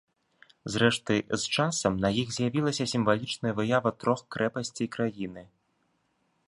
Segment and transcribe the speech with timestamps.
[0.75, 5.43] Зрэшты, з часам на іх з'явілася сімвалічная выява трох крэпасцей краіны.